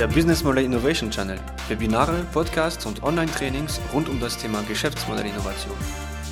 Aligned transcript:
der 0.00 0.06
Business 0.06 0.42
Model 0.42 0.64
Innovation 0.64 1.10
Channel. 1.10 1.38
Webinare, 1.68 2.24
Podcasts 2.32 2.86
und 2.86 3.02
Online-Trainings 3.02 3.82
rund 3.92 4.08
um 4.08 4.18
das 4.18 4.38
Thema 4.38 4.62
Geschäftsmodellinnovation. 4.62 5.76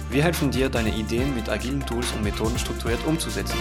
Wir 0.08 0.22
helfen 0.22 0.50
dir, 0.50 0.70
deine 0.70 0.88
Ideen 0.88 1.34
mit 1.34 1.50
agilen 1.50 1.84
Tools 1.84 2.10
und 2.12 2.24
Methoden 2.24 2.58
strukturiert 2.58 3.04
umzusetzen. 3.06 3.58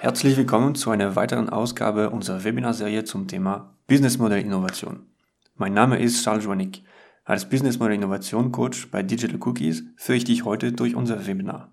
Herzlich 0.00 0.36
willkommen 0.36 0.74
zu 0.74 0.90
einer 0.90 1.14
weiteren 1.14 1.48
Ausgabe 1.48 2.10
unserer 2.10 2.42
Webinarserie 2.42 3.04
zum 3.04 3.28
Thema 3.28 3.78
Business 3.86 4.18
Model 4.18 4.40
Innovation. 4.40 5.06
Mein 5.54 5.74
Name 5.74 6.00
ist 6.00 6.24
Charles 6.24 6.44
Joannick. 6.44 6.82
Als 7.24 7.48
Business 7.48 7.78
Model 7.78 7.94
Innovation 7.94 8.50
Coach 8.50 8.90
bei 8.90 9.04
Digital 9.04 9.38
Cookies 9.40 9.84
führe 9.94 10.16
ich 10.16 10.24
dich 10.24 10.44
heute 10.44 10.72
durch 10.72 10.96
unser 10.96 11.24
Webinar. 11.24 11.72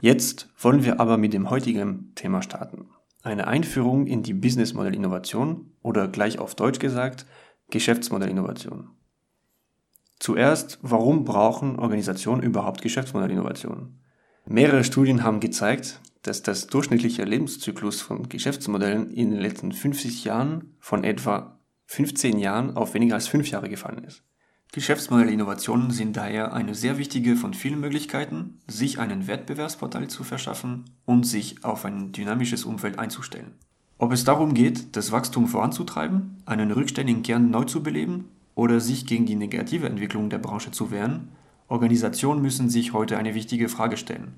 Jetzt 0.00 0.52
wollen 0.56 0.84
wir 0.84 1.00
aber 1.00 1.16
mit 1.16 1.32
dem 1.32 1.50
heutigen 1.50 2.12
Thema 2.14 2.40
starten. 2.40 2.90
Eine 3.24 3.46
Einführung 3.46 4.06
in 4.06 4.22
die 4.22 4.34
Business 4.34 4.74
Model 4.74 4.94
Innovation 4.94 5.72
oder 5.80 6.08
gleich 6.08 6.38
auf 6.38 6.54
Deutsch 6.54 6.78
gesagt 6.78 7.24
Geschäftsmodell 7.70 8.28
Innovation. 8.28 8.90
Zuerst, 10.18 10.78
warum 10.82 11.24
brauchen 11.24 11.78
Organisationen 11.78 12.42
überhaupt 12.42 12.82
Geschäftsmodell 12.82 13.30
Innovation? 13.30 13.98
Mehrere 14.44 14.84
Studien 14.84 15.24
haben 15.24 15.40
gezeigt, 15.40 16.02
dass 16.20 16.42
das 16.42 16.66
durchschnittliche 16.66 17.24
Lebenszyklus 17.24 18.02
von 18.02 18.28
Geschäftsmodellen 18.28 19.10
in 19.10 19.30
den 19.30 19.40
letzten 19.40 19.72
50 19.72 20.24
Jahren 20.24 20.74
von 20.78 21.02
etwa 21.02 21.58
15 21.86 22.38
Jahren 22.38 22.76
auf 22.76 22.92
weniger 22.92 23.14
als 23.14 23.28
5 23.28 23.48
Jahre 23.48 23.70
gefallen 23.70 24.04
ist. 24.04 24.22
Geschäftsmodellinnovationen 24.74 25.92
sind 25.92 26.16
daher 26.16 26.52
eine 26.52 26.74
sehr 26.74 26.98
wichtige 26.98 27.36
von 27.36 27.54
vielen 27.54 27.78
Möglichkeiten, 27.78 28.58
sich 28.66 28.98
einen 28.98 29.28
Wettbewerbsvorteil 29.28 30.08
zu 30.08 30.24
verschaffen 30.24 30.86
und 31.06 31.22
sich 31.22 31.64
auf 31.64 31.84
ein 31.84 32.10
dynamisches 32.10 32.64
Umfeld 32.64 32.98
einzustellen. 32.98 33.52
Ob 33.98 34.10
es 34.10 34.24
darum 34.24 34.52
geht, 34.52 34.96
das 34.96 35.12
Wachstum 35.12 35.46
voranzutreiben, 35.46 36.42
einen 36.44 36.72
rückständigen 36.72 37.22
Kern 37.22 37.50
neu 37.50 37.62
zu 37.62 37.84
beleben 37.84 38.24
oder 38.56 38.80
sich 38.80 39.06
gegen 39.06 39.26
die 39.26 39.36
negative 39.36 39.86
Entwicklung 39.86 40.28
der 40.28 40.38
Branche 40.38 40.72
zu 40.72 40.90
wehren, 40.90 41.28
Organisationen 41.68 42.42
müssen 42.42 42.68
sich 42.68 42.92
heute 42.92 43.16
eine 43.16 43.36
wichtige 43.36 43.68
Frage 43.68 43.96
stellen. 43.96 44.34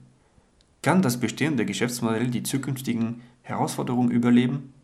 Kann 0.82 1.00
das 1.00 1.16
bestehende 1.16 1.64
Geschäftsmodell 1.64 2.26
die 2.26 2.42
zukünftigen 2.42 3.22
Herausforderungen 3.40 4.10
überleben? 4.10 4.74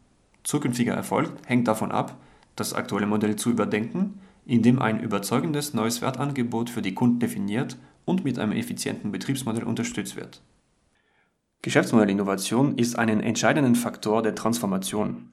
Zukünftiger 0.44 0.94
Erfolg 0.94 1.30
hängt 1.44 1.68
davon 1.68 1.92
ab, 1.92 2.16
das 2.56 2.72
aktuelle 2.72 3.06
Modell 3.06 3.36
zu 3.36 3.50
überdenken 3.50 4.18
indem 4.44 4.80
ein 4.80 5.00
überzeugendes 5.00 5.74
neues 5.74 6.02
Wertangebot 6.02 6.70
für 6.70 6.82
die 6.82 6.94
Kunden 6.94 7.20
definiert 7.20 7.76
und 8.04 8.24
mit 8.24 8.38
einem 8.38 8.52
effizienten 8.52 9.12
Betriebsmodell 9.12 9.64
unterstützt 9.64 10.16
wird. 10.16 10.42
Geschäftsmodellinnovation 11.62 12.76
ist 12.76 12.98
ein 12.98 13.08
entscheidender 13.20 13.78
Faktor 13.78 14.22
der 14.22 14.34
Transformation. 14.34 15.30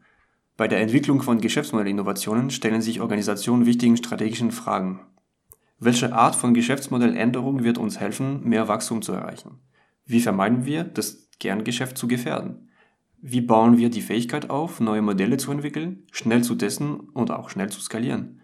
Bei 0.58 0.68
der 0.68 0.80
Entwicklung 0.80 1.22
von 1.22 1.42
Geschäftsmodellinnovationen 1.42 2.52
stellen 2.52 2.82
sich 2.82 3.02
Organisationen 3.02 3.66
wichtigen 3.66 3.98
strategischen 3.98 4.52
Fragen. 4.52 5.00
Welche 5.80 6.14
Art 6.14 6.36
von 6.36 6.54
Geschäftsmodelländerung 6.54 7.64
wird 7.64 7.78
uns 7.78 8.00
helfen, 8.00 8.44
mehr 8.44 8.68
Wachstum 8.68 9.02
zu 9.02 9.14
erreichen? 9.14 9.60
Wie 10.06 10.20
vermeiden 10.20 10.66
wir, 10.66 10.84
das 10.84 11.30
Kerngeschäft 11.40 11.98
zu 11.98 12.08
gefährden? 12.08 12.70
Wie 13.22 13.42
bauen 13.42 13.78
wir 13.78 13.90
die 13.90 14.02
Fähigkeit 14.02 14.50
auf, 14.50 14.80
neue 14.80 15.02
Modelle 15.02 15.38
zu 15.38 15.52
entwickeln, 15.52 16.04
schnell 16.12 16.44
zu 16.44 16.56
testen 16.56 17.00
und 17.00 17.32
auch 17.32 17.50
schnell 17.50 17.70
zu 17.70 17.80
skalieren? 17.80 18.39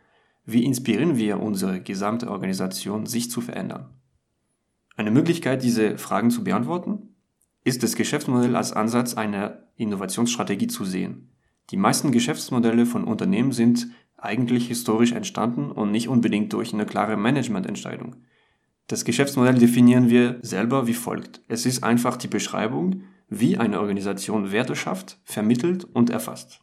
Wie 0.46 0.64
inspirieren 0.64 1.18
wir 1.18 1.40
unsere 1.40 1.82
gesamte 1.82 2.30
Organisation, 2.30 3.08
sich 3.08 3.32
zu 3.32 3.42
verändern? 3.42 3.90
Eine 4.96 5.12
Möglichkeit, 5.12 5.64
diese 5.64 5.98
Fragen 5.98 6.30
zu 6.30 6.44
beantworten, 6.44 7.16
ist 7.64 7.82
das 7.82 7.96
Geschäftsmodell 7.96 8.56
als 8.56 8.72
Ansatz 8.72 9.16
einer 9.16 9.64
Innovationsstrategie 9.76 10.68
zu 10.68 10.86
sehen. 10.86 11.32
Die 11.72 11.78
meisten 11.78 12.12
Geschäftsmodelle 12.12 12.86
von 12.86 13.06
Unternehmen 13.06 13.52
sind 13.52 13.88
eigentlich 14.18 14.68
historisch 14.68 15.14
entstanden 15.14 15.72
und 15.72 15.92
nicht 15.92 16.10
unbedingt 16.10 16.54
durch 16.54 16.74
eine 16.74 16.86
klare 16.86 17.18
Managemententscheidung. 17.18 18.16
Das 18.88 19.04
Geschäftsmodell 19.04 19.56
definieren 19.56 20.10
wir 20.10 20.38
selber 20.44 20.86
wie 20.86 20.94
folgt. 20.94 21.42
Es 21.48 21.66
ist 21.66 21.84
einfach 21.84 22.18
die 22.18 22.28
Beschreibung, 22.28 23.02
wie 23.30 23.58
eine 23.58 23.80
Organisation 23.80 24.52
Werte 24.52 24.76
schafft, 24.76 25.18
vermittelt 25.24 25.86
und 25.86 26.12
erfasst. 26.12 26.62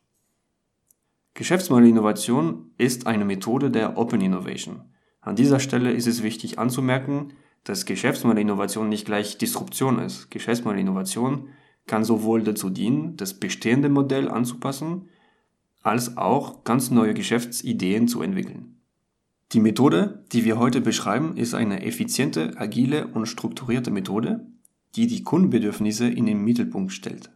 Geschäftsmodellinnovation 1.35 2.73
ist 2.77 3.07
eine 3.07 3.25
Methode 3.25 3.71
der 3.71 3.97
Open 3.97 4.21
Innovation. 4.21 4.83
An 5.23 5.35
dieser 5.35 5.61
Stelle 5.61 5.93
ist 5.93 6.07
es 6.07 6.23
wichtig 6.23 6.59
anzumerken, 6.59 7.33
dass 7.65 7.87
Geschäftsmodellinnovation 7.87 8.89
nicht 8.89 9.07
gleich 9.07 9.39
Disruption 9.39 9.99
ist. 9.99 10.31
Geschäftsmodellinnovation 10.31 11.49
kann 11.87 12.05
sowohl 12.05 12.43
dazu 12.43 12.69
dienen, 12.69 13.17
das 13.17 13.35
bestehende 13.35 13.89
Modell 13.89 14.29
anzupassen, 14.29 15.09
als 15.83 16.17
auch 16.17 16.65
ganz 16.65 16.91
neue 16.91 17.15
Geschäftsideen 17.15 18.09
zu 18.09 18.21
entwickeln. 18.21 18.77
Die 19.53 19.61
Methode, 19.61 20.25
die 20.33 20.45
wir 20.45 20.59
heute 20.59 20.81
beschreiben, 20.81 21.37
ist 21.37 21.55
eine 21.55 21.83
effiziente, 21.83 22.53
agile 22.57 23.07
und 23.09 23.27
strukturierte 23.27 23.91
Methode, 23.91 24.47
die 24.97 25.07
die 25.07 25.25
Kundenbedürfnisse 25.25 26.09
in 26.09 26.27
den 26.27 26.45
Mittelpunkt 26.45 26.93
stellt. 26.93 27.31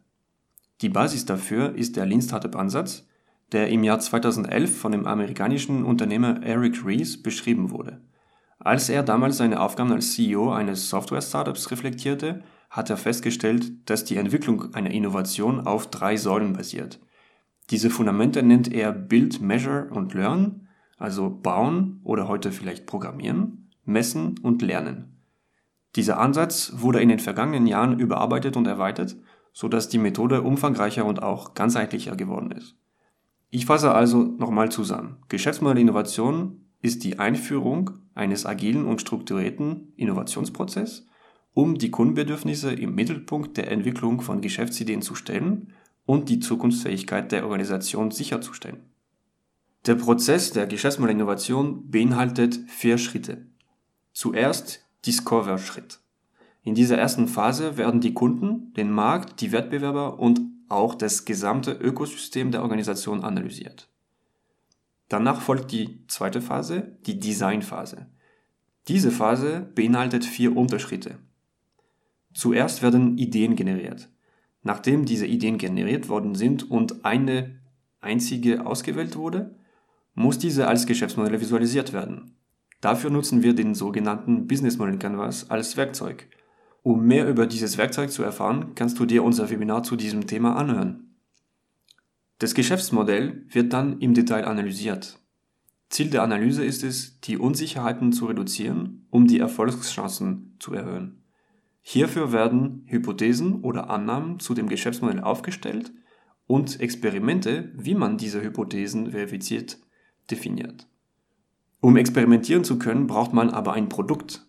Die 0.82 0.88
Basis 0.90 1.24
dafür 1.24 1.74
ist 1.74 1.96
der 1.96 2.06
Lean 2.06 2.22
Startup 2.22 2.54
Ansatz, 2.56 3.06
der 3.52 3.68
im 3.68 3.84
Jahr 3.84 4.00
2011 4.00 4.78
von 4.78 4.92
dem 4.92 5.06
amerikanischen 5.06 5.84
Unternehmer 5.84 6.42
Eric 6.42 6.84
Ries 6.84 7.22
beschrieben 7.22 7.70
wurde. 7.70 8.00
Als 8.58 8.88
er 8.88 9.02
damals 9.02 9.36
seine 9.36 9.60
Aufgaben 9.60 9.92
als 9.92 10.14
CEO 10.14 10.52
eines 10.52 10.88
Software-Startups 10.90 11.70
reflektierte, 11.70 12.42
hat 12.70 12.90
er 12.90 12.96
festgestellt, 12.96 13.88
dass 13.88 14.04
die 14.04 14.16
Entwicklung 14.16 14.74
einer 14.74 14.90
Innovation 14.90 15.66
auf 15.66 15.88
drei 15.88 16.16
Säulen 16.16 16.52
basiert. 16.52 17.00
Diese 17.70 17.90
Fundamente 17.90 18.42
nennt 18.42 18.72
er 18.72 18.92
Build, 18.92 19.40
Measure 19.40 19.88
und 19.90 20.14
Learn, 20.14 20.68
also 20.98 21.30
bauen 21.30 22.00
oder 22.04 22.28
heute 22.28 22.52
vielleicht 22.52 22.86
programmieren, 22.86 23.70
messen 23.84 24.38
und 24.42 24.62
lernen. 24.62 25.20
Dieser 25.94 26.18
Ansatz 26.18 26.72
wurde 26.76 27.00
in 27.00 27.08
den 27.08 27.18
vergangenen 27.18 27.66
Jahren 27.66 27.98
überarbeitet 27.98 28.56
und 28.56 28.66
erweitert, 28.66 29.16
sodass 29.52 29.88
die 29.88 29.98
Methode 29.98 30.42
umfangreicher 30.42 31.04
und 31.04 31.22
auch 31.22 31.54
ganzheitlicher 31.54 32.16
geworden 32.16 32.50
ist. 32.50 32.76
Ich 33.56 33.64
fasse 33.64 33.94
also 33.94 34.22
nochmal 34.22 34.70
zusammen. 34.70 35.16
Geschäftsmodellinnovation 35.30 36.60
ist 36.82 37.04
die 37.04 37.18
Einführung 37.18 37.92
eines 38.14 38.44
agilen 38.44 38.84
und 38.84 39.00
strukturierten 39.00 39.94
Innovationsprozesses, 39.96 41.06
um 41.54 41.78
die 41.78 41.90
Kundenbedürfnisse 41.90 42.74
im 42.74 42.94
Mittelpunkt 42.94 43.56
der 43.56 43.70
Entwicklung 43.72 44.20
von 44.20 44.42
Geschäftsideen 44.42 45.00
zu 45.00 45.14
stellen 45.14 45.72
und 46.04 46.28
die 46.28 46.38
Zukunftsfähigkeit 46.38 47.32
der 47.32 47.44
Organisation 47.44 48.10
sicherzustellen. 48.10 48.90
Der 49.86 49.94
Prozess 49.94 50.52
der 50.52 50.66
Geschäftsmodellinnovation 50.66 51.90
beinhaltet 51.90 52.60
vier 52.68 52.98
Schritte. 52.98 53.46
Zuerst 54.12 54.84
Discover-Schritt. 55.06 56.00
In 56.62 56.74
dieser 56.74 56.98
ersten 56.98 57.26
Phase 57.26 57.78
werden 57.78 58.02
die 58.02 58.12
Kunden, 58.12 58.74
den 58.74 58.90
Markt, 58.90 59.40
die 59.40 59.52
Wettbewerber 59.52 60.18
und 60.18 60.42
auch 60.68 60.94
das 60.94 61.24
gesamte 61.24 61.72
Ökosystem 61.72 62.50
der 62.50 62.62
Organisation 62.62 63.24
analysiert. 63.24 63.88
Danach 65.08 65.40
folgt 65.40 65.72
die 65.72 66.04
zweite 66.08 66.40
Phase, 66.40 66.98
die 67.06 67.20
Designphase. 67.20 68.06
Diese 68.88 69.10
Phase 69.10 69.70
beinhaltet 69.74 70.24
vier 70.24 70.56
Unterschritte. 70.56 71.18
Zuerst 72.34 72.82
werden 72.82 73.16
Ideen 73.18 73.56
generiert. 73.56 74.08
Nachdem 74.62 75.04
diese 75.04 75.26
Ideen 75.26 75.58
generiert 75.58 76.08
worden 76.08 76.34
sind 76.34 76.70
und 76.70 77.04
eine 77.04 77.60
einzige 78.00 78.66
ausgewählt 78.66 79.16
wurde, 79.16 79.54
muss 80.14 80.38
diese 80.38 80.66
als 80.66 80.86
Geschäftsmodell 80.86 81.40
visualisiert 81.40 81.92
werden. 81.92 82.36
Dafür 82.80 83.10
nutzen 83.10 83.42
wir 83.42 83.54
den 83.54 83.74
sogenannten 83.74 84.46
Business 84.46 84.78
Model 84.78 84.98
Canvas 84.98 85.50
als 85.50 85.76
Werkzeug, 85.76 86.28
um 86.86 87.04
mehr 87.04 87.28
über 87.28 87.48
dieses 87.48 87.78
Werkzeug 87.78 88.12
zu 88.12 88.22
erfahren, 88.22 88.76
kannst 88.76 89.00
du 89.00 89.06
dir 89.06 89.24
unser 89.24 89.50
Webinar 89.50 89.82
zu 89.82 89.96
diesem 89.96 90.28
Thema 90.28 90.54
anhören. 90.54 91.16
Das 92.38 92.54
Geschäftsmodell 92.54 93.44
wird 93.48 93.72
dann 93.72 93.98
im 93.98 94.14
Detail 94.14 94.46
analysiert. 94.46 95.18
Ziel 95.88 96.10
der 96.10 96.22
Analyse 96.22 96.64
ist 96.64 96.84
es, 96.84 97.18
die 97.22 97.38
Unsicherheiten 97.38 98.12
zu 98.12 98.26
reduzieren, 98.26 99.04
um 99.10 99.26
die 99.26 99.40
Erfolgschancen 99.40 100.54
zu 100.60 100.74
erhöhen. 100.74 101.24
Hierfür 101.82 102.30
werden 102.30 102.84
Hypothesen 102.86 103.62
oder 103.62 103.90
Annahmen 103.90 104.38
zu 104.38 104.54
dem 104.54 104.68
Geschäftsmodell 104.68 105.22
aufgestellt 105.22 105.92
und 106.46 106.78
Experimente, 106.78 107.72
wie 107.74 107.96
man 107.96 108.16
diese 108.16 108.40
Hypothesen 108.40 109.10
verifiziert, 109.10 109.78
definiert. 110.30 110.86
Um 111.80 111.96
experimentieren 111.96 112.62
zu 112.62 112.78
können, 112.78 113.08
braucht 113.08 113.32
man 113.32 113.50
aber 113.50 113.72
ein 113.72 113.88
Produkt. 113.88 114.46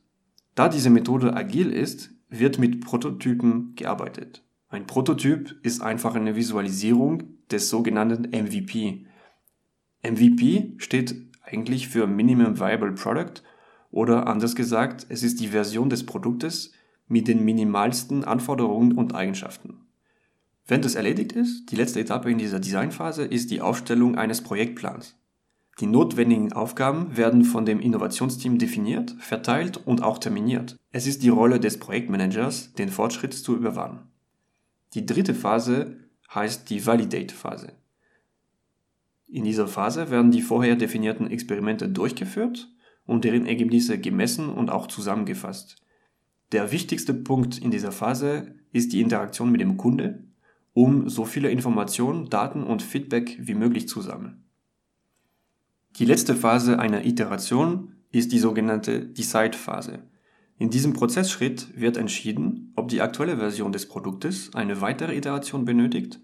Da 0.53 0.69
diese 0.69 0.91
Methode 0.91 1.35
agil 1.35 1.71
ist, 1.71 2.12
wird 2.29 2.59
mit 2.59 2.81
Prototypen 2.81 3.75
gearbeitet. 3.75 4.44
Ein 4.69 4.85
Prototyp 4.85 5.56
ist 5.63 5.81
einfach 5.81 6.15
eine 6.15 6.35
Visualisierung 6.35 7.24
des 7.50 7.69
sogenannten 7.69 8.29
MVP. 8.29 9.06
MVP 10.03 10.74
steht 10.77 11.15
eigentlich 11.41 11.88
für 11.88 12.06
Minimum 12.07 12.59
Viable 12.59 12.94
Product 12.94 13.44
oder 13.91 14.27
anders 14.27 14.56
gesagt, 14.56 15.06
es 15.09 15.24
ist 15.24 15.39
die 15.39 15.47
Version 15.47 15.89
des 15.89 16.06
Produktes 16.06 16.74
mit 17.07 17.27
den 17.27 17.45
minimalsten 17.45 18.25
Anforderungen 18.25 18.91
und 18.91 19.15
Eigenschaften. 19.15 19.81
Wenn 20.65 20.81
das 20.81 20.95
erledigt 20.95 21.31
ist, 21.31 21.71
die 21.71 21.77
letzte 21.77 22.01
Etappe 22.01 22.29
in 22.29 22.38
dieser 22.38 22.59
Designphase 22.59 23.24
ist 23.24 23.51
die 23.51 23.62
Aufstellung 23.62 24.18
eines 24.18 24.41
Projektplans. 24.41 25.15
Die 25.79 25.85
notwendigen 25.85 26.53
Aufgaben 26.53 27.18
werden 27.18 27.44
von 27.44 27.65
dem 27.65 27.79
Innovationsteam 27.79 28.57
definiert, 28.57 29.15
verteilt 29.19 29.77
und 29.85 30.01
auch 30.01 30.18
terminiert. 30.18 30.75
Es 30.91 31.06
ist 31.06 31.21
die 31.21 31.29
Rolle 31.29 31.59
des 31.59 31.77
Projektmanagers, 31.77 32.74
den 32.74 32.89
Fortschritt 32.89 33.33
zu 33.33 33.56
überwachen. 33.56 34.00
Die 34.95 35.06
dritte 35.06 35.35
Phase 35.35 35.97
heißt 36.33 36.69
die 36.71 36.83
Validate-Phase. 36.83 37.74
In 39.27 39.44
dieser 39.44 39.68
Phase 39.68 40.09
werden 40.09 40.31
die 40.31 40.41
vorher 40.41 40.75
definierten 40.75 41.29
Experimente 41.29 41.89
durchgeführt 41.89 42.69
und 43.06 43.24
deren 43.24 43.45
Ergebnisse 43.45 44.00
gemessen 44.00 44.50
und 44.50 44.71
auch 44.71 44.88
zusammengefasst. 44.88 45.83
Der 46.53 46.71
wichtigste 46.71 47.13
Punkt 47.13 47.59
in 47.59 47.69
dieser 47.69 47.91
Phase 47.91 48.56
ist 48.71 48.94
die 48.94 49.01
Interaktion 49.01 49.51
mit 49.51 49.62
dem 49.62 49.77
Kunde, 49.77 50.24
um 50.74 51.07
so 51.09 51.25
viele 51.25 51.51
Informationen, 51.51 52.29
Daten 52.29 52.63
und 52.63 52.81
Feedback 52.81 53.38
wie 53.39 53.53
möglich 53.53 53.88
zu 53.88 54.01
sammeln. 54.01 54.46
Die 55.99 56.05
letzte 56.05 56.35
Phase 56.35 56.77
einer 56.77 57.05
Iteration 57.05 57.94
ist 58.11 58.31
die 58.31 58.38
sogenannte 58.38 59.03
Decide-Phase. 59.03 60.03
In 60.59 60.69
diesem 60.69 60.94
Prozessschritt 60.94 61.69
wird 61.75 61.97
entschieden, 61.97 62.71
ob 62.75 62.89
die 62.89 63.01
aktuelle 63.01 63.38
Version 63.38 63.71
des 63.71 63.88
Produktes 63.88 64.53
eine 64.53 64.79
weitere 64.81 65.15
Iteration 65.17 65.65
benötigt, 65.65 66.19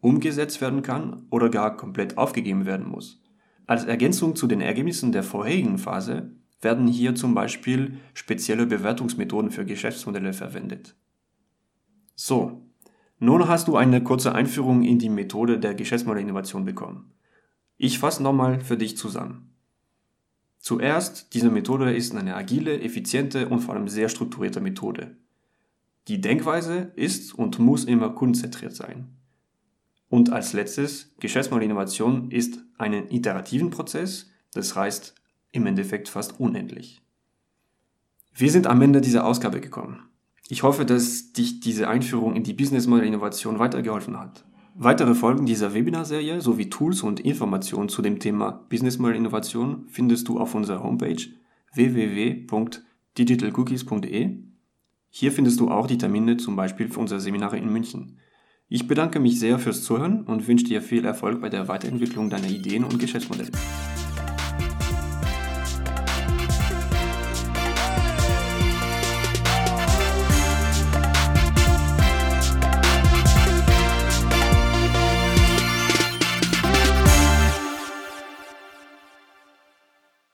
umgesetzt 0.00 0.60
werden 0.60 0.82
kann 0.82 1.26
oder 1.30 1.48
gar 1.48 1.76
komplett 1.76 2.18
aufgegeben 2.18 2.66
werden 2.66 2.88
muss. 2.88 3.20
Als 3.66 3.84
Ergänzung 3.84 4.36
zu 4.36 4.46
den 4.46 4.60
Ergebnissen 4.60 5.10
der 5.10 5.24
vorherigen 5.24 5.78
Phase 5.78 6.30
werden 6.60 6.86
hier 6.86 7.16
zum 7.16 7.34
Beispiel 7.34 7.96
spezielle 8.14 8.66
Bewertungsmethoden 8.66 9.50
für 9.50 9.64
Geschäftsmodelle 9.64 10.34
verwendet. 10.34 10.94
So, 12.14 12.62
nun 13.18 13.48
hast 13.48 13.66
du 13.66 13.76
eine 13.76 14.04
kurze 14.04 14.36
Einführung 14.36 14.84
in 14.84 15.00
die 15.00 15.10
Methode 15.10 15.58
der 15.58 15.74
Geschäftsmodellinnovation 15.74 16.64
bekommen. 16.64 17.12
Ich 17.78 17.98
fasse 17.98 18.22
nochmal 18.22 18.60
für 18.60 18.76
dich 18.76 18.96
zusammen. 18.96 19.54
Zuerst, 20.58 21.34
diese 21.34 21.50
Methode 21.50 21.94
ist 21.94 22.14
eine 22.14 22.34
agile, 22.34 22.80
effiziente 22.80 23.48
und 23.48 23.60
vor 23.60 23.74
allem 23.74 23.88
sehr 23.88 24.08
strukturierte 24.08 24.60
Methode. 24.60 25.16
Die 26.08 26.20
Denkweise 26.20 26.92
ist 26.96 27.34
und 27.34 27.58
muss 27.58 27.84
immer 27.84 28.10
kundenzentriert 28.10 28.74
sein. 28.74 29.16
Und 30.08 30.32
als 30.32 30.54
letztes, 30.54 31.14
Geschäftsmodellinnovation 31.20 32.30
ist 32.30 32.60
einen 32.78 33.10
iterativen 33.10 33.70
Prozess, 33.70 34.30
das 34.54 34.74
heißt 34.74 35.14
im 35.52 35.66
Endeffekt 35.66 36.08
fast 36.08 36.40
unendlich. 36.40 37.02
Wir 38.34 38.50
sind 38.50 38.66
am 38.66 38.80
Ende 38.82 39.00
dieser 39.00 39.26
Ausgabe 39.26 39.60
gekommen. 39.60 40.08
Ich 40.48 40.62
hoffe, 40.62 40.86
dass 40.86 41.32
dich 41.32 41.60
diese 41.60 41.88
Einführung 41.88 42.36
in 42.36 42.44
die 42.44 42.54
Businessmodellinnovation 42.54 43.58
weitergeholfen 43.58 44.18
hat. 44.18 44.45
Weitere 44.78 45.14
Folgen 45.14 45.46
dieser 45.46 45.72
Webinarserie 45.72 46.42
sowie 46.42 46.68
Tools 46.68 47.02
und 47.02 47.20
Informationen 47.20 47.88
zu 47.88 48.02
dem 48.02 48.18
Thema 48.18 48.66
Business 48.68 48.98
Model 48.98 49.16
Innovation 49.16 49.86
findest 49.88 50.28
du 50.28 50.38
auf 50.38 50.54
unserer 50.54 50.82
Homepage 50.82 51.16
www.digitalcookies.de. 51.72 54.36
Hier 55.08 55.32
findest 55.32 55.60
du 55.60 55.70
auch 55.70 55.86
die 55.86 55.96
Termine 55.96 56.36
zum 56.36 56.56
Beispiel 56.56 56.90
für 56.90 57.00
unsere 57.00 57.20
Seminare 57.20 57.56
in 57.56 57.72
München. 57.72 58.18
Ich 58.68 58.86
bedanke 58.86 59.18
mich 59.18 59.40
sehr 59.40 59.58
fürs 59.58 59.82
Zuhören 59.82 60.24
und 60.24 60.46
wünsche 60.46 60.66
dir 60.66 60.82
viel 60.82 61.06
Erfolg 61.06 61.40
bei 61.40 61.48
der 61.48 61.68
Weiterentwicklung 61.68 62.28
deiner 62.28 62.50
Ideen 62.50 62.84
und 62.84 62.98
Geschäftsmodelle. 62.98 63.52